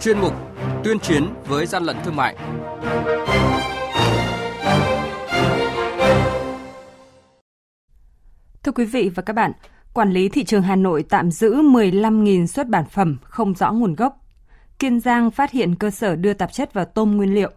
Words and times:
chuyên 0.00 0.18
mục 0.18 0.32
Tuyên 0.84 0.98
chiến 0.98 1.26
với 1.46 1.66
gian 1.66 1.84
lận 1.84 1.96
thương 2.04 2.16
mại. 2.16 2.36
Thưa 8.62 8.72
quý 8.72 8.84
vị 8.84 9.10
và 9.14 9.22
các 9.22 9.32
bạn, 9.32 9.52
Quản 9.98 10.12
lý 10.12 10.28
thị 10.28 10.44
trường 10.44 10.62
Hà 10.62 10.76
Nội 10.76 11.04
tạm 11.08 11.30
giữ 11.30 11.54
15.000 11.54 12.46
xuất 12.46 12.68
bản 12.68 12.84
phẩm 12.90 13.16
không 13.22 13.54
rõ 13.54 13.72
nguồn 13.72 13.94
gốc. 13.94 14.20
Kiên 14.78 15.00
Giang 15.00 15.30
phát 15.30 15.50
hiện 15.50 15.74
cơ 15.74 15.90
sở 15.90 16.16
đưa 16.16 16.32
tạp 16.32 16.52
chất 16.52 16.74
vào 16.74 16.84
tôm 16.84 17.16
nguyên 17.16 17.34
liệu. 17.34 17.50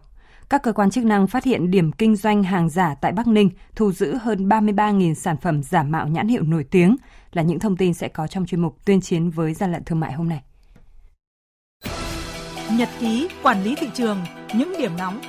Các 0.50 0.62
cơ 0.62 0.72
quan 0.72 0.90
chức 0.90 1.04
năng 1.04 1.26
phát 1.26 1.44
hiện 1.44 1.70
điểm 1.70 1.92
kinh 1.92 2.16
doanh 2.16 2.42
hàng 2.42 2.70
giả 2.70 2.94
tại 3.00 3.12
Bắc 3.12 3.26
Ninh, 3.26 3.50
thu 3.76 3.92
giữ 3.92 4.16
hơn 4.16 4.48
33.000 4.48 5.14
sản 5.14 5.36
phẩm 5.36 5.62
giả 5.62 5.82
mạo 5.82 6.08
nhãn 6.08 6.28
hiệu 6.28 6.42
nổi 6.42 6.64
tiếng, 6.70 6.96
là 7.32 7.42
những 7.42 7.58
thông 7.58 7.76
tin 7.76 7.94
sẽ 7.94 8.08
có 8.08 8.26
trong 8.26 8.46
chuyên 8.46 8.60
mục 8.60 8.76
tuyên 8.84 9.00
chiến 9.00 9.30
với 9.30 9.54
gian 9.54 9.72
lận 9.72 9.84
thương 9.84 10.00
mại 10.00 10.12
hôm 10.12 10.28
nay. 10.28 10.42
Nhật 12.78 12.88
ký 13.00 13.28
quản 13.42 13.64
lý 13.64 13.74
thị 13.74 13.86
trường, 13.94 14.18
những 14.54 14.74
điểm 14.78 14.96
nóng. 14.98 15.20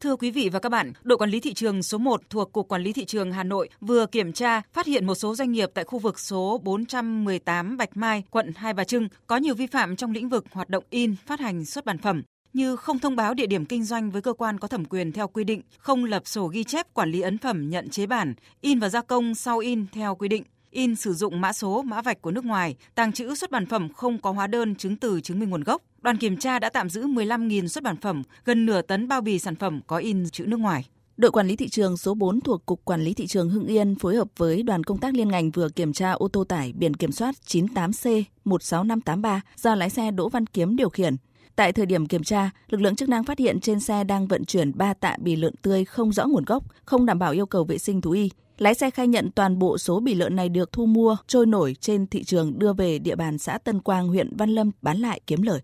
Thưa 0.00 0.16
quý 0.16 0.30
vị 0.30 0.48
và 0.52 0.58
các 0.58 0.68
bạn, 0.68 0.92
đội 1.02 1.18
quản 1.18 1.30
lý 1.30 1.40
thị 1.40 1.54
trường 1.54 1.82
số 1.82 1.98
1 1.98 2.20
thuộc 2.30 2.52
Cục 2.52 2.68
Quản 2.68 2.82
lý 2.82 2.92
Thị 2.92 3.04
trường 3.04 3.32
Hà 3.32 3.44
Nội 3.44 3.68
vừa 3.80 4.06
kiểm 4.06 4.32
tra 4.32 4.62
phát 4.72 4.86
hiện 4.86 5.06
một 5.06 5.14
số 5.14 5.34
doanh 5.34 5.52
nghiệp 5.52 5.70
tại 5.74 5.84
khu 5.84 5.98
vực 5.98 6.18
số 6.18 6.60
418 6.64 7.76
Bạch 7.76 7.96
Mai, 7.96 8.22
quận 8.30 8.52
Hai 8.56 8.72
Bà 8.72 8.84
Trưng 8.84 9.08
có 9.26 9.36
nhiều 9.36 9.54
vi 9.54 9.66
phạm 9.66 9.96
trong 9.96 10.12
lĩnh 10.12 10.28
vực 10.28 10.44
hoạt 10.50 10.70
động 10.70 10.84
in, 10.90 11.14
phát 11.26 11.40
hành 11.40 11.64
xuất 11.64 11.84
bản 11.84 11.98
phẩm 11.98 12.22
như 12.52 12.76
không 12.76 12.98
thông 12.98 13.16
báo 13.16 13.34
địa 13.34 13.46
điểm 13.46 13.64
kinh 13.64 13.84
doanh 13.84 14.10
với 14.10 14.22
cơ 14.22 14.32
quan 14.32 14.58
có 14.58 14.68
thẩm 14.68 14.84
quyền 14.84 15.12
theo 15.12 15.28
quy 15.28 15.44
định, 15.44 15.62
không 15.78 16.04
lập 16.04 16.22
sổ 16.24 16.46
ghi 16.46 16.64
chép 16.64 16.94
quản 16.94 17.10
lý 17.10 17.20
ấn 17.20 17.38
phẩm 17.38 17.70
nhận 17.70 17.88
chế 17.88 18.06
bản, 18.06 18.34
in 18.60 18.78
và 18.78 18.88
gia 18.88 19.02
công 19.02 19.34
sau 19.34 19.58
in 19.58 19.86
theo 19.92 20.14
quy 20.14 20.28
định, 20.28 20.42
in 20.70 20.96
sử 20.96 21.14
dụng 21.14 21.40
mã 21.40 21.52
số, 21.52 21.82
mã 21.82 22.02
vạch 22.02 22.22
của 22.22 22.30
nước 22.30 22.44
ngoài, 22.44 22.76
tàng 22.94 23.12
trữ 23.12 23.34
xuất 23.34 23.50
bản 23.50 23.66
phẩm 23.66 23.88
không 23.92 24.18
có 24.18 24.30
hóa 24.30 24.46
đơn 24.46 24.74
chứng 24.74 24.96
từ 24.96 25.20
chứng 25.20 25.38
minh 25.40 25.50
nguồn 25.50 25.64
gốc. 25.64 25.82
Đoàn 26.00 26.16
kiểm 26.16 26.36
tra 26.36 26.58
đã 26.58 26.70
tạm 26.70 26.90
giữ 26.90 27.06
15.000 27.06 27.66
xuất 27.66 27.84
bản 27.84 27.96
phẩm, 27.96 28.22
gần 28.44 28.66
nửa 28.66 28.82
tấn 28.82 29.08
bao 29.08 29.20
bì 29.20 29.38
sản 29.38 29.56
phẩm 29.56 29.80
có 29.86 29.96
in 29.96 30.30
chữ 30.30 30.44
nước 30.46 30.60
ngoài. 30.60 30.84
Đội 31.16 31.30
quản 31.30 31.46
lý 31.46 31.56
thị 31.56 31.68
trường 31.68 31.96
số 31.96 32.14
4 32.14 32.40
thuộc 32.40 32.66
Cục 32.66 32.84
Quản 32.84 33.02
lý 33.02 33.14
Thị 33.14 33.26
trường 33.26 33.50
Hưng 33.50 33.66
Yên 33.66 33.94
phối 33.94 34.16
hợp 34.16 34.28
với 34.36 34.62
đoàn 34.62 34.84
công 34.84 34.98
tác 34.98 35.14
liên 35.14 35.28
ngành 35.28 35.50
vừa 35.50 35.68
kiểm 35.68 35.92
tra 35.92 36.12
ô 36.12 36.28
tô 36.28 36.44
tải 36.44 36.72
biển 36.72 36.94
kiểm 36.94 37.12
soát 37.12 37.34
98C 37.46 38.22
16583 38.44 39.40
do 39.56 39.74
lái 39.74 39.90
xe 39.90 40.10
Đỗ 40.10 40.28
Văn 40.28 40.46
Kiếm 40.46 40.76
điều 40.76 40.88
khiển. 40.88 41.16
Tại 41.58 41.72
thời 41.72 41.86
điểm 41.86 42.06
kiểm 42.06 42.22
tra, 42.22 42.50
lực 42.68 42.80
lượng 42.80 42.96
chức 42.96 43.08
năng 43.08 43.24
phát 43.24 43.38
hiện 43.38 43.60
trên 43.60 43.80
xe 43.80 44.04
đang 44.04 44.26
vận 44.26 44.44
chuyển 44.44 44.78
3 44.78 44.94
tạ 44.94 45.16
bì 45.18 45.36
lợn 45.36 45.54
tươi 45.62 45.84
không 45.84 46.12
rõ 46.12 46.26
nguồn 46.26 46.44
gốc, 46.44 46.64
không 46.84 47.06
đảm 47.06 47.18
bảo 47.18 47.32
yêu 47.32 47.46
cầu 47.46 47.64
vệ 47.64 47.78
sinh 47.78 48.00
thú 48.00 48.10
y. 48.10 48.30
Lái 48.58 48.74
xe 48.74 48.90
khai 48.90 49.08
nhận 49.08 49.30
toàn 49.30 49.58
bộ 49.58 49.78
số 49.78 50.00
bì 50.00 50.14
lợn 50.14 50.36
này 50.36 50.48
được 50.48 50.72
thu 50.72 50.86
mua 50.86 51.16
trôi 51.26 51.46
nổi 51.46 51.76
trên 51.80 52.06
thị 52.06 52.24
trường 52.24 52.58
đưa 52.58 52.72
về 52.72 52.98
địa 52.98 53.16
bàn 53.16 53.38
xã 53.38 53.58
Tân 53.58 53.80
Quang, 53.80 54.08
huyện 54.08 54.36
Văn 54.36 54.50
Lâm 54.50 54.70
bán 54.82 54.98
lại 54.98 55.20
kiếm 55.26 55.42
lời. 55.42 55.60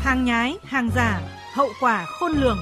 Hàng 0.00 0.24
nhái, 0.24 0.56
hàng 0.64 0.90
giả, 0.96 1.20
hậu 1.54 1.68
quả 1.80 2.06
khôn 2.20 2.32
lường. 2.32 2.58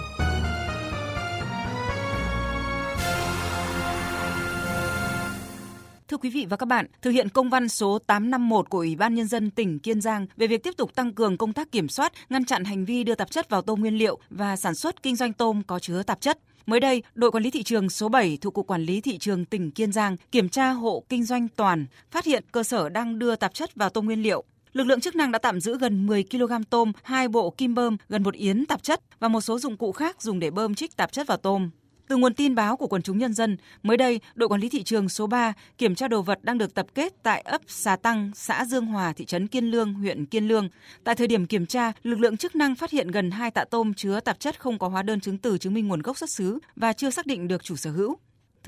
Quý 6.19 6.31
vị 6.31 6.47
và 6.51 6.57
các 6.57 6.67
bạn, 6.67 6.87
thực 7.03 7.11
hiện 7.11 7.29
công 7.29 7.51
văn 7.51 7.69
số 7.69 7.99
851 7.99 8.71
của 8.71 8.79
Ủy 8.79 8.97
ban 8.97 9.15
Nhân 9.15 9.27
dân 9.27 9.51
tỉnh 9.51 9.79
Kiên 9.79 10.01
Giang 10.01 10.27
về 10.37 10.47
việc 10.47 10.63
tiếp 10.63 10.75
tục 10.77 10.95
tăng 10.95 11.15
cường 11.15 11.37
công 11.37 11.53
tác 11.53 11.73
kiểm 11.73 11.89
soát, 11.89 12.13
ngăn 12.31 12.45
chặn 12.45 12.65
hành 12.65 12.85
vi 12.85 13.05
đưa 13.05 13.15
tạp 13.15 13.31
chất 13.31 13.51
vào 13.51 13.63
tôm 13.63 13.81
nguyên 13.81 13.99
liệu 13.99 14.19
và 14.31 14.57
sản 14.57 14.75
xuất 14.75 15.03
kinh 15.03 15.17
doanh 15.17 15.33
tôm 15.33 15.63
có 15.67 15.79
chứa 15.79 16.03
tạp 16.03 16.21
chất. 16.21 16.39
Mới 16.67 16.81
đây, 16.81 17.03
đội 17.15 17.31
quản 17.31 17.43
lý 17.43 17.51
thị 17.51 17.63
trường 17.63 17.91
số 17.91 18.09
7 18.09 18.39
thuộc 18.41 18.55
Cục 18.55 18.67
Quản 18.67 18.83
lý 18.83 19.01
Thị 19.01 19.19
trường 19.19 19.45
tỉnh 19.45 19.71
Kiên 19.71 19.93
Giang 19.93 20.17
kiểm 20.33 20.49
tra 20.49 20.71
hộ 20.71 21.05
kinh 21.09 21.25
doanh 21.25 21.49
toàn, 21.57 21.87
phát 22.11 22.25
hiện 22.25 22.45
cơ 22.53 22.63
sở 22.63 22.89
đang 22.89 23.19
đưa 23.19 23.37
tạp 23.37 23.55
chất 23.55 23.75
vào 23.75 23.91
tôm 23.91 24.07
nguyên 24.07 24.23
liệu. 24.23 24.45
Lực 24.73 24.85
lượng 24.85 25.01
chức 25.01 25.17
năng 25.17 25.33
đã 25.33 25.39
tạm 25.39 25.61
giữ 25.61 25.79
gần 25.79 26.07
10 26.07 26.25
kg 26.31 26.53
tôm, 26.71 26.93
hai 27.03 27.29
bộ 27.29 27.51
kim 27.51 27.75
bơm, 27.75 27.97
gần 28.09 28.23
một 28.23 28.35
yến 28.35 28.67
tạp 28.67 28.83
chất 28.83 29.01
và 29.21 29.29
một 29.29 29.41
số 29.41 29.59
dụng 29.59 29.77
cụ 29.77 29.93
khác 29.93 30.23
dùng 30.23 30.39
để 30.39 30.51
bơm 30.51 30.75
trích 30.75 30.97
tạp 30.97 31.13
chất 31.13 31.27
vào 31.27 31.39
tôm. 31.39 31.71
Từ 32.09 32.17
nguồn 32.17 32.35
tin 32.35 32.55
báo 32.55 32.77
của 32.77 32.87
quần 32.87 33.03
chúng 33.03 33.19
nhân 33.19 33.35
dân, 33.35 33.57
mới 33.83 33.97
đây, 33.97 34.21
đội 34.35 34.49
quản 34.49 34.61
lý 34.61 34.69
thị 34.69 34.83
trường 34.83 35.09
số 35.09 35.27
3 35.27 35.53
kiểm 35.79 35.95
tra 35.95 36.09
đồ 36.09 36.23
vật 36.23 36.39
đang 36.43 36.59
được 36.59 36.75
tập 36.75 36.87
kết 36.95 37.23
tại 37.23 37.41
ấp 37.41 37.61
Xà 37.67 37.97
Tăng, 37.97 38.31
xã 38.35 38.65
Dương 38.65 38.87
Hòa, 38.87 39.13
thị 39.13 39.25
trấn 39.25 39.47
Kiên 39.47 39.65
Lương, 39.71 39.95
huyện 39.95 40.27
Kiên 40.27 40.49
Lương. 40.49 40.69
Tại 41.05 41.15
thời 41.15 41.27
điểm 41.27 41.47
kiểm 41.47 41.67
tra, 41.67 41.93
lực 42.03 42.21
lượng 42.21 42.37
chức 42.37 42.57
năng 42.57 42.75
phát 42.75 42.91
hiện 42.91 43.11
gần 43.11 43.31
2 43.31 43.51
tạ 43.51 43.65
tôm 43.71 43.95
chứa 43.95 44.21
tạp 44.21 44.41
chất 44.41 44.61
không 44.61 44.79
có 44.79 44.89
hóa 44.89 45.03
đơn 45.03 45.21
chứng 45.21 45.39
từ 45.39 45.59
chứng 45.59 45.75
minh 45.75 45.89
nguồn 45.89 46.03
gốc 46.03 46.19
xuất 46.19 46.31
xứ 46.31 46.59
và 46.77 46.93
chưa 46.93 47.11
xác 47.11 47.27
định 47.27 47.49
được 47.49 47.65
chủ 47.65 47.77
sở 47.77 47.91
hữu. 47.91 48.17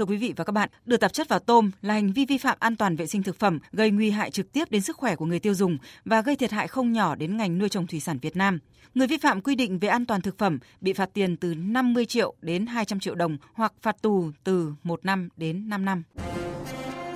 Thưa 0.00 0.06
quý 0.06 0.16
vị 0.16 0.34
và 0.36 0.44
các 0.44 0.52
bạn, 0.52 0.68
đưa 0.84 0.96
tạp 0.96 1.12
chất 1.12 1.28
vào 1.28 1.38
tôm 1.38 1.70
là 1.82 1.94
hành 1.94 2.12
vi 2.12 2.26
vi 2.26 2.38
phạm 2.38 2.56
an 2.60 2.76
toàn 2.76 2.96
vệ 2.96 3.06
sinh 3.06 3.22
thực 3.22 3.38
phẩm, 3.38 3.58
gây 3.72 3.90
nguy 3.90 4.10
hại 4.10 4.30
trực 4.30 4.52
tiếp 4.52 4.70
đến 4.70 4.82
sức 4.82 4.96
khỏe 4.96 5.16
của 5.16 5.26
người 5.26 5.38
tiêu 5.38 5.54
dùng 5.54 5.78
và 6.04 6.22
gây 6.22 6.36
thiệt 6.36 6.50
hại 6.50 6.68
không 6.68 6.92
nhỏ 6.92 7.14
đến 7.14 7.36
ngành 7.36 7.58
nuôi 7.58 7.68
trồng 7.68 7.86
thủy 7.86 8.00
sản 8.00 8.18
Việt 8.18 8.36
Nam. 8.36 8.58
Người 8.94 9.06
vi 9.06 9.16
phạm 9.16 9.40
quy 9.40 9.54
định 9.54 9.78
về 9.78 9.88
an 9.88 10.06
toàn 10.06 10.20
thực 10.20 10.38
phẩm 10.38 10.58
bị 10.80 10.92
phạt 10.92 11.10
tiền 11.14 11.36
từ 11.36 11.54
50 11.54 12.06
triệu 12.06 12.34
đến 12.42 12.66
200 12.66 13.00
triệu 13.00 13.14
đồng 13.14 13.36
hoặc 13.54 13.72
phạt 13.82 14.02
tù 14.02 14.30
từ 14.44 14.72
1 14.82 15.04
năm 15.04 15.28
đến 15.36 15.68
5 15.68 15.84
năm. 15.84 16.02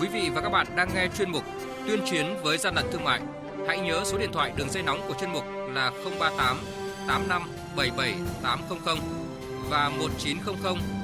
Quý 0.00 0.08
vị 0.12 0.30
và 0.34 0.40
các 0.40 0.50
bạn 0.50 0.66
đang 0.76 0.88
nghe 0.94 1.08
chuyên 1.18 1.30
mục 1.30 1.44
Tuyên 1.86 2.00
chiến 2.10 2.26
với 2.42 2.58
gian 2.58 2.74
lận 2.74 2.84
thương 2.92 3.04
mại. 3.04 3.20
Hãy 3.66 3.80
nhớ 3.80 4.02
số 4.04 4.18
điện 4.18 4.30
thoại 4.32 4.52
đường 4.56 4.70
dây 4.70 4.82
nóng 4.82 5.00
của 5.08 5.14
chuyên 5.20 5.32
mục 5.32 5.44
là 5.72 5.90
038 6.20 6.56
85 7.08 7.42
77 7.76 8.14
800 8.42 8.98
và 9.70 9.88
1900 9.88 11.03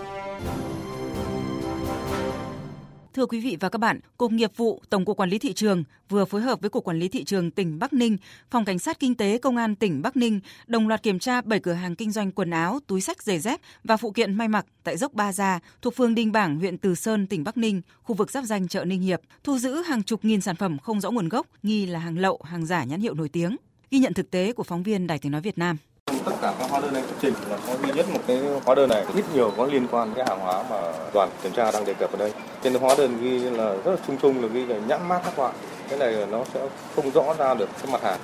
Thưa 3.13 3.25
quý 3.25 3.39
vị 3.39 3.57
và 3.59 3.69
các 3.69 3.77
bạn, 3.77 3.99
Cục 4.17 4.31
Nghiệp 4.31 4.51
vụ 4.57 4.81
Tổng 4.89 5.05
cục 5.05 5.17
Quản 5.17 5.29
lý 5.29 5.39
thị 5.39 5.53
trường 5.53 5.83
vừa 6.09 6.25
phối 6.25 6.41
hợp 6.41 6.61
với 6.61 6.69
Cục 6.69 6.83
Quản 6.83 6.99
lý 6.99 7.07
thị 7.07 7.23
trường 7.23 7.51
tỉnh 7.51 7.79
Bắc 7.79 7.93
Ninh, 7.93 8.17
Phòng 8.51 8.65
Cảnh 8.65 8.79
sát 8.79 8.99
Kinh 8.99 9.15
tế 9.15 9.37
Công 9.37 9.57
an 9.57 9.75
tỉnh 9.75 10.01
Bắc 10.01 10.17
Ninh 10.17 10.39
đồng 10.67 10.87
loạt 10.87 11.03
kiểm 11.03 11.19
tra 11.19 11.41
7 11.41 11.59
cửa 11.59 11.73
hàng 11.73 11.95
kinh 11.95 12.11
doanh 12.11 12.31
quần 12.31 12.49
áo, 12.49 12.79
túi 12.87 13.01
sách 13.01 13.23
giày 13.23 13.39
dép 13.39 13.59
và 13.83 13.97
phụ 13.97 14.11
kiện 14.11 14.33
may 14.33 14.47
mặc 14.47 14.65
tại 14.83 14.97
dốc 14.97 15.13
Ba 15.13 15.33
Gia 15.33 15.59
thuộc 15.81 15.95
phường 15.95 16.15
Đinh 16.15 16.31
Bảng, 16.31 16.59
huyện 16.59 16.77
Từ 16.77 16.95
Sơn, 16.95 17.27
tỉnh 17.27 17.43
Bắc 17.43 17.57
Ninh, 17.57 17.81
khu 18.03 18.15
vực 18.15 18.31
giáp 18.31 18.43
danh 18.43 18.67
chợ 18.67 18.85
Ninh 18.85 19.01
Hiệp, 19.01 19.21
thu 19.43 19.57
giữ 19.57 19.81
hàng 19.81 20.03
chục 20.03 20.25
nghìn 20.25 20.41
sản 20.41 20.55
phẩm 20.55 20.79
không 20.79 21.01
rõ 21.01 21.11
nguồn 21.11 21.29
gốc, 21.29 21.47
nghi 21.63 21.85
là 21.85 21.99
hàng 21.99 22.17
lậu, 22.17 22.39
hàng 22.43 22.65
giả 22.65 22.83
nhãn 22.83 23.01
hiệu 23.01 23.13
nổi 23.13 23.29
tiếng. 23.29 23.55
Ghi 23.91 23.99
nhận 23.99 24.13
thực 24.13 24.31
tế 24.31 24.53
của 24.53 24.63
phóng 24.63 24.83
viên 24.83 25.07
Đài 25.07 25.19
Tiếng 25.19 25.31
nói 25.31 25.41
Việt 25.41 25.57
Nam 25.57 25.77
tất 26.25 26.31
cả 26.41 26.53
các 26.59 26.69
hóa 26.69 26.79
đơn 26.79 26.93
anh 26.93 27.03
xuất 27.03 27.15
trình 27.21 27.33
là 27.49 27.57
có 27.67 27.73
duy 27.83 27.91
nhất 27.93 28.05
một 28.09 28.19
cái 28.27 28.41
hóa 28.65 28.75
đơn 28.75 28.89
này. 28.89 29.05
Ít 29.15 29.25
nhiều 29.33 29.51
có 29.57 29.65
liên 29.65 29.87
quan 29.91 30.13
cái 30.15 30.25
hàng 30.27 30.39
hóa 30.39 30.63
mà 30.69 30.81
đoàn 31.13 31.29
kiểm 31.43 31.51
tra 31.51 31.71
đang 31.71 31.85
đề 31.85 31.93
cập 31.93 32.11
ở 32.11 32.17
đây. 32.17 32.33
Trên 32.63 32.73
hóa 32.73 32.95
đơn 32.97 33.17
ghi 33.21 33.39
là 33.39 33.73
rất 33.85 33.91
là 33.91 33.97
chung 34.07 34.17
chung, 34.21 34.41
là 34.41 34.47
ghi 34.47 34.65
là 34.65 34.75
nhãn 34.87 35.07
mát 35.07 35.21
các 35.25 35.39
loại. 35.39 35.53
Cái 35.89 35.99
này 35.99 36.27
nó 36.31 36.43
sẽ 36.53 36.59
không 36.95 37.11
rõ 37.11 37.33
ra 37.37 37.53
được 37.53 37.69
cái 37.81 37.91
mặt 37.91 38.03
hàng. 38.03 38.19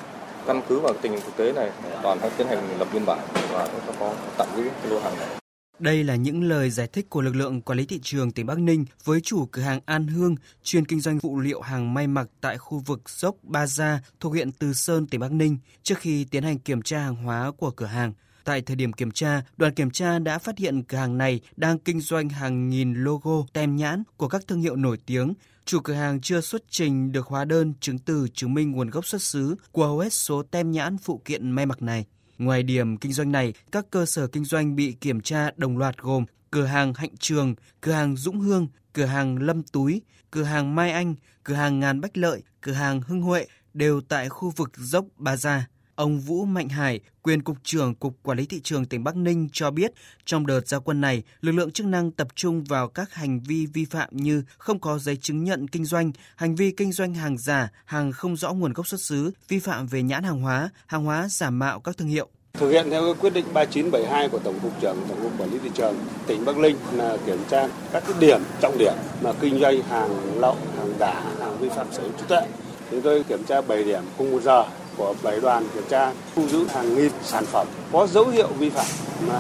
Căn 0.48 0.62
cứ 0.70 0.80
vào 0.80 0.94
tình 1.02 1.12
hình 1.12 1.22
thực 1.26 1.38
tế 1.38 1.52
này, 1.52 1.70
đoàn 2.04 2.18
sẽ 2.22 2.30
tiến 2.38 2.48
hành 2.48 2.60
lập 2.80 2.88
biên 2.94 3.06
bản 3.06 3.20
và 3.52 3.68
sẽ 3.88 3.94
có 4.00 4.12
tạm 4.38 4.48
giữ 4.56 4.64
cái 4.64 4.92
lô 4.92 5.00
hàng 5.00 5.14
này 5.20 5.47
đây 5.80 6.04
là 6.04 6.16
những 6.16 6.44
lời 6.44 6.70
giải 6.70 6.88
thích 6.88 7.10
của 7.10 7.22
lực 7.22 7.36
lượng 7.36 7.62
quản 7.62 7.78
lý 7.78 7.86
thị 7.86 8.00
trường 8.04 8.32
tỉnh 8.32 8.46
Bắc 8.46 8.60
Ninh 8.60 8.86
với 9.04 9.22
chủ 9.22 9.46
cửa 9.46 9.62
hàng 9.62 9.80
An 9.86 10.08
Hương 10.08 10.36
chuyên 10.64 10.86
kinh 10.86 11.00
doanh 11.00 11.20
phụ 11.20 11.40
liệu 11.40 11.62
hàng 11.62 11.94
may 11.94 12.08
mặc 12.08 12.30
tại 12.42 12.58
khu 12.58 12.80
vực 12.80 13.10
dốc 13.10 13.36
Ba 13.44 13.68
Gia 13.68 14.02
thuộc 14.20 14.32
huyện 14.32 14.52
Từ 14.52 14.74
Sơn, 14.74 15.08
tỉnh 15.08 15.22
Bắc 15.22 15.32
Ninh 15.32 15.58
trước 15.84 15.98
khi 15.98 16.26
tiến 16.26 16.44
hành 16.44 16.60
kiểm 16.60 16.82
tra 16.82 17.00
hàng 17.00 17.16
hóa 17.16 17.52
của 17.58 17.72
cửa 17.72 17.86
hàng. 17.86 18.14
Tại 18.44 18.62
thời 18.62 18.76
điểm 18.76 18.94
kiểm 18.94 19.12
tra, 19.12 19.42
đoàn 19.58 19.74
kiểm 19.74 19.92
tra 19.92 20.20
đã 20.20 20.40
phát 20.40 20.58
hiện 20.58 20.84
cửa 20.84 20.98
hàng 20.98 21.18
này 21.18 21.42
đang 21.56 21.80
kinh 21.80 22.00
doanh 22.00 22.30
hàng 22.30 22.70
nghìn 22.70 22.94
logo 22.94 23.46
tem 23.54 23.76
nhãn 23.76 24.04
của 24.18 24.28
các 24.28 24.42
thương 24.48 24.62
hiệu 24.62 24.76
nổi 24.76 24.98
tiếng. 25.06 25.34
Chủ 25.66 25.80
cửa 25.80 25.94
hàng 25.94 26.22
chưa 26.22 26.42
xuất 26.42 26.64
trình 26.70 27.12
được 27.12 27.28
hóa 27.28 27.46
đơn 27.46 27.74
chứng 27.80 28.00
từ 28.00 28.28
chứng 28.34 28.54
minh 28.54 28.72
nguồn 28.72 28.90
gốc 28.90 29.06
xuất 29.06 29.22
xứ 29.22 29.56
của 29.72 29.86
hầu 29.86 30.00
hết 30.00 30.14
số 30.14 30.44
tem 30.44 30.72
nhãn 30.72 30.98
phụ 30.98 31.22
kiện 31.26 31.52
may 31.52 31.66
mặc 31.66 31.82
này. 31.82 32.06
Ngoài 32.38 32.64
điểm 32.64 32.98
kinh 32.98 33.14
doanh 33.14 33.32
này, 33.32 33.54
các 33.72 33.86
cơ 33.92 34.06
sở 34.06 34.28
kinh 34.28 34.46
doanh 34.46 34.76
bị 34.76 34.94
kiểm 35.02 35.22
tra 35.22 35.52
đồng 35.58 35.78
loạt 35.78 35.98
gồm 35.98 36.26
cửa 36.52 36.66
hàng 36.66 36.94
Hạnh 36.94 37.18
Trường, 37.20 37.56
cửa 37.82 37.92
hàng 37.92 38.16
Dũng 38.16 38.40
Hương, 38.40 38.68
cửa 38.94 39.06
hàng 39.06 39.38
Lâm 39.38 39.64
Túi, 39.64 40.02
cửa 40.32 40.44
hàng 40.44 40.76
Mai 40.76 40.92
Anh, 40.92 41.16
cửa 41.44 41.54
hàng 41.54 41.80
Ngàn 41.80 42.02
Bách 42.02 42.18
Lợi, 42.18 42.44
cửa 42.62 42.72
hàng 42.72 43.02
Hưng 43.02 43.22
Huệ 43.22 43.48
đều 43.74 44.02
tại 44.02 44.30
khu 44.30 44.54
vực 44.56 44.72
dốc 44.78 45.06
Ba 45.18 45.38
Gia. 45.38 45.68
Ông 45.98 46.20
Vũ 46.20 46.46
Mạnh 46.46 46.70
Hải, 46.70 47.00
quyền 47.24 47.42
cục 47.42 47.58
trưởng 47.64 47.96
Cục 47.96 48.14
Quản 48.24 48.38
lý 48.38 48.46
thị 48.46 48.60
trường 48.64 48.86
tỉnh 48.86 49.04
Bắc 49.04 49.16
Ninh 49.16 49.50
cho 49.52 49.72
biết, 49.72 49.92
trong 50.26 50.48
đợt 50.48 50.68
gia 50.68 50.80
quân 50.80 51.02
này, 51.02 51.24
lực 51.42 51.52
lượng 51.52 51.72
chức 51.72 51.86
năng 51.86 52.12
tập 52.12 52.28
trung 52.36 52.64
vào 52.64 52.88
các 52.88 53.14
hành 53.14 53.40
vi 53.40 53.66
vi 53.66 53.86
phạm 53.86 54.10
như 54.12 54.44
không 54.58 54.80
có 54.80 55.00
giấy 55.00 55.16
chứng 55.16 55.44
nhận 55.44 55.68
kinh 55.68 55.86
doanh, 55.86 56.12
hành 56.36 56.56
vi 56.56 56.72
kinh 56.72 56.92
doanh 56.92 57.14
hàng 57.14 57.38
giả, 57.38 57.72
hàng 57.86 58.12
không 58.12 58.36
rõ 58.36 58.54
nguồn 58.54 58.74
gốc 58.74 58.88
xuất 58.88 59.02
xứ, 59.02 59.32
vi 59.48 59.60
phạm 59.60 59.88
về 59.88 60.04
nhãn 60.04 60.24
hàng 60.24 60.42
hóa, 60.42 60.70
hàng 60.88 61.04
hóa 61.04 61.28
giả 61.30 61.50
mạo 61.50 61.80
các 61.80 61.98
thương 61.98 62.08
hiệu. 62.08 62.28
Thực 62.54 62.70
hiện 62.70 62.90
theo 62.90 63.14
quyết 63.22 63.34
định 63.34 63.46
3972 63.54 64.30
của 64.30 64.40
Tổng 64.40 64.60
cục 64.60 64.82
trưởng 64.82 64.98
Tổng 65.10 65.22
cục 65.22 65.40
Quản 65.40 65.52
lý 65.52 65.60
thị 65.64 65.70
trường 65.74 65.96
tỉnh 66.28 66.46
Bắc 66.46 66.58
Ninh 66.58 66.76
là 66.92 67.18
kiểm 67.26 67.40
tra 67.50 67.68
các 67.94 68.04
cái 68.08 68.16
điểm 68.20 68.42
trọng 68.62 68.78
điểm 68.78 68.94
mà 69.22 69.34
kinh 69.42 69.60
doanh 69.60 69.84
hàng 69.84 70.40
lậu, 70.40 70.58
hàng 70.78 70.94
giả, 71.00 71.24
hàng 71.40 71.58
vi 71.60 71.70
phạm 71.70 71.88
sở 71.92 72.02
hữu 72.02 72.12
trí 72.18 72.24
tuệ. 72.28 72.42
Chúng 72.92 73.02
tôi 73.02 73.24
kiểm 73.24 73.44
tra 73.44 73.62
7 73.62 73.84
điểm 73.84 74.04
cùng 74.18 74.32
một 74.32 74.42
giờ 74.42 74.66
của 74.98 75.14
7 75.24 75.40
đoàn 75.40 75.68
kiểm 75.74 75.84
tra 75.90 76.12
thu 76.36 76.48
giữ 76.48 76.66
hàng 76.68 76.96
nghìn 76.96 77.12
sản 77.24 77.46
phẩm 77.46 77.68
có 77.92 78.08
dấu 78.08 78.28
hiệu 78.28 78.48
vi 78.48 78.70
phạm 78.70 78.86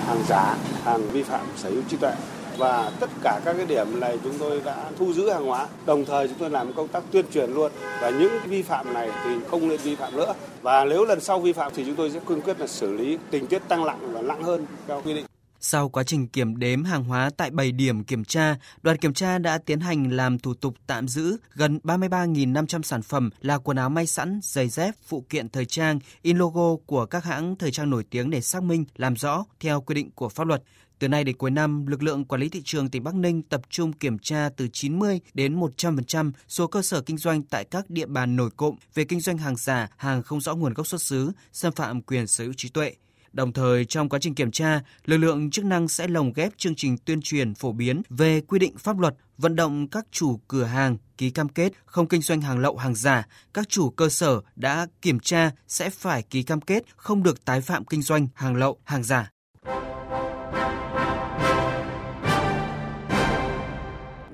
hàng 0.07 0.21
giả, 0.27 0.55
hàng 0.83 1.09
vi 1.09 1.23
phạm 1.23 1.45
sở 1.57 1.69
hữu 1.69 1.81
trí 1.89 1.97
tuệ. 1.97 2.11
Và 2.57 2.91
tất 2.99 3.09
cả 3.23 3.41
các 3.45 3.53
cái 3.57 3.65
điểm 3.65 3.99
này 3.99 4.19
chúng 4.23 4.33
tôi 4.39 4.61
đã 4.65 4.75
thu 4.99 5.13
giữ 5.13 5.29
hàng 5.29 5.45
hóa. 5.45 5.67
Đồng 5.85 6.05
thời 6.05 6.27
chúng 6.27 6.37
tôi 6.39 6.49
làm 6.49 6.73
công 6.73 6.87
tác 6.87 7.03
tuyên 7.11 7.25
truyền 7.33 7.53
luôn. 7.53 7.71
Và 8.01 8.09
những 8.09 8.31
vi 8.45 8.61
phạm 8.61 8.93
này 8.93 9.09
thì 9.23 9.31
không 9.51 9.67
nên 9.67 9.77
vi 9.77 9.95
phạm 9.95 10.15
nữa. 10.15 10.33
Và 10.61 10.85
nếu 10.85 11.05
lần 11.05 11.19
sau 11.19 11.39
vi 11.39 11.53
phạm 11.53 11.71
thì 11.75 11.83
chúng 11.85 11.95
tôi 11.95 12.11
sẽ 12.11 12.19
cương 12.27 12.41
quyết 12.41 12.59
là 12.59 12.67
xử 12.67 12.93
lý 12.93 13.17
tình 13.31 13.47
tiết 13.47 13.61
tăng 13.67 13.85
nặng 13.85 13.99
và 14.13 14.21
nặng 14.21 14.43
hơn 14.43 14.65
theo 14.87 15.01
quy 15.05 15.13
định 15.13 15.25
sau 15.59 15.89
quá 15.89 16.03
trình 16.03 16.27
kiểm 16.27 16.59
đếm 16.59 16.83
hàng 16.83 17.03
hóa 17.03 17.29
tại 17.37 17.49
7 17.51 17.71
điểm 17.71 18.03
kiểm 18.03 18.23
tra, 18.23 18.55
đoàn 18.81 18.97
kiểm 18.97 19.13
tra 19.13 19.37
đã 19.37 19.57
tiến 19.57 19.79
hành 19.79 20.11
làm 20.11 20.39
thủ 20.39 20.53
tục 20.53 20.75
tạm 20.87 21.07
giữ 21.07 21.37
gần 21.53 21.79
33.500 21.83 22.81
sản 22.81 23.01
phẩm 23.01 23.29
là 23.41 23.57
quần 23.57 23.77
áo 23.77 23.89
may 23.89 24.07
sẵn, 24.07 24.39
giày 24.43 24.69
dép, 24.69 24.95
phụ 25.07 25.25
kiện 25.29 25.49
thời 25.49 25.65
trang, 25.65 25.99
in 26.21 26.37
logo 26.37 26.75
của 26.85 27.05
các 27.05 27.23
hãng 27.23 27.55
thời 27.55 27.71
trang 27.71 27.89
nổi 27.89 28.03
tiếng 28.09 28.29
để 28.29 28.41
xác 28.41 28.63
minh, 28.63 28.85
làm 28.95 29.15
rõ 29.15 29.45
theo 29.59 29.81
quy 29.81 29.95
định 29.95 30.11
của 30.11 30.29
pháp 30.29 30.47
luật. 30.47 30.63
Từ 30.99 31.07
nay 31.07 31.23
đến 31.23 31.37
cuối 31.37 31.51
năm, 31.51 31.85
lực 31.85 32.03
lượng 32.03 32.25
quản 32.25 32.41
lý 32.41 32.49
thị 32.49 32.61
trường 32.65 32.89
tỉnh 32.89 33.03
Bắc 33.03 33.15
Ninh 33.15 33.41
tập 33.41 33.61
trung 33.69 33.93
kiểm 33.93 34.19
tra 34.19 34.49
từ 34.57 34.67
90 34.73 35.19
đến 35.33 35.59
100% 35.59 36.31
số 36.47 36.67
cơ 36.67 36.81
sở 36.81 37.01
kinh 37.01 37.17
doanh 37.17 37.43
tại 37.43 37.65
các 37.65 37.89
địa 37.89 38.05
bàn 38.05 38.35
nổi 38.35 38.49
cộm 38.57 38.75
về 38.93 39.03
kinh 39.03 39.19
doanh 39.19 39.37
hàng 39.37 39.55
giả, 39.55 39.89
hàng 39.97 40.23
không 40.23 40.41
rõ 40.41 40.55
nguồn 40.55 40.73
gốc 40.73 40.87
xuất 40.87 41.01
xứ, 41.01 41.31
xâm 41.53 41.73
phạm 41.73 42.01
quyền 42.01 42.27
sở 42.27 42.43
hữu 42.43 42.53
trí 42.57 42.69
tuệ. 42.69 42.93
Đồng 43.33 43.53
thời, 43.53 43.85
trong 43.85 44.09
quá 44.09 44.19
trình 44.21 44.35
kiểm 44.35 44.51
tra, 44.51 44.81
lực 45.05 45.17
lượng 45.17 45.51
chức 45.51 45.65
năng 45.65 45.87
sẽ 45.87 46.07
lồng 46.07 46.33
ghép 46.33 46.57
chương 46.57 46.75
trình 46.75 46.97
tuyên 46.97 47.21
truyền 47.21 47.53
phổ 47.53 47.71
biến 47.71 48.01
về 48.09 48.41
quy 48.41 48.59
định 48.59 48.77
pháp 48.77 48.99
luật, 48.99 49.15
vận 49.37 49.55
động 49.55 49.87
các 49.87 50.05
chủ 50.11 50.39
cửa 50.47 50.63
hàng 50.63 50.97
ký 51.17 51.29
cam 51.29 51.49
kết 51.49 51.73
không 51.85 52.07
kinh 52.07 52.21
doanh 52.21 52.41
hàng 52.41 52.59
lậu 52.59 52.77
hàng 52.77 52.95
giả, 52.95 53.27
các 53.53 53.69
chủ 53.69 53.89
cơ 53.89 54.09
sở 54.09 54.41
đã 54.55 54.87
kiểm 55.01 55.19
tra 55.19 55.51
sẽ 55.67 55.89
phải 55.89 56.21
ký 56.21 56.43
cam 56.43 56.61
kết 56.61 56.83
không 56.95 57.23
được 57.23 57.45
tái 57.45 57.61
phạm 57.61 57.85
kinh 57.85 58.01
doanh 58.01 58.27
hàng 58.33 58.55
lậu 58.55 58.77
hàng 58.83 59.03
giả. 59.03 59.31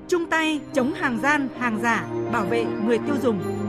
Chung 0.10 0.30
tay 0.30 0.60
chống 0.74 0.94
hàng 0.94 1.20
gian, 1.22 1.50
hàng 1.60 1.82
giả, 1.82 2.08
bảo 2.32 2.46
vệ 2.46 2.66
người 2.86 2.98
tiêu 2.98 3.16
dùng. 3.24 3.63